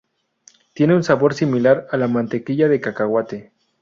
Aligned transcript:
Tiene 0.73 0.95
un 0.95 1.03
sabor 1.03 1.35
similar 1.35 1.85
a 1.91 1.95
la 1.97 2.07
mantequilla 2.07 2.67
de 2.67 2.81
cacahuete. 2.81 3.51